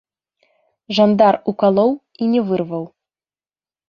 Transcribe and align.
Жандар 0.99 1.37
укалоў 1.53 1.91
і 2.21 2.31
не 2.31 2.41
вырваў. 2.47 2.83